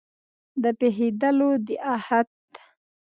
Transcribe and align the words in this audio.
د 0.61 0.63
پېښېدلو 0.79 1.51
د 1.65 1.67
احت 1.95 2.31